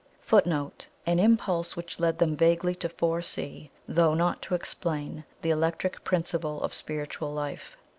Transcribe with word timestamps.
[Footnote: 0.21 0.87
An 1.05 1.19
impulse 1.19 1.75
which 1.75 1.99
led 1.99 2.17
them 2.17 2.35
vaguely 2.35 2.73
to 2.73 2.89
foresee, 2.89 3.69
though, 3.87 4.15
not 4.15 4.41
to 4.41 4.55
explain, 4.55 5.25
the 5.43 5.51
electric 5.51 6.03
principle 6.03 6.59
of 6.63 6.73
spiritual 6.73 7.31
life. 7.31 7.77